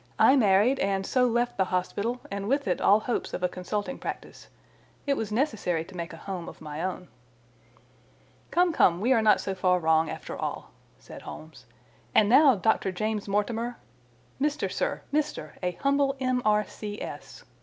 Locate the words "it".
2.67-2.81, 5.05-5.15